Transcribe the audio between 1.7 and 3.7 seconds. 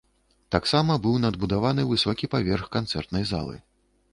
высокі паверх канцэртнай залы.